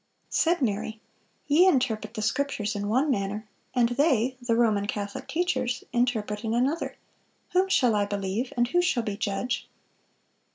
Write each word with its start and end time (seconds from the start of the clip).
Said 0.31 0.63
Mary, 0.63 0.99
"Ye 1.45 1.67
interpret 1.67 2.15
the 2.15 2.23
Scriptures 2.23 2.75
in 2.75 2.89
one 2.89 3.11
manner, 3.11 3.47
and 3.75 3.89
they 3.89 4.35
[the 4.41 4.55
Roman 4.55 4.87
Catholic 4.87 5.27
teachers] 5.27 5.83
interpret 5.93 6.43
in 6.43 6.55
another; 6.55 6.95
whom 7.51 7.69
shall 7.69 7.93
I 7.93 8.05
believe, 8.05 8.51
and 8.57 8.67
who 8.69 8.81
shall 8.81 9.03
be 9.03 9.15
judge?" 9.15 9.69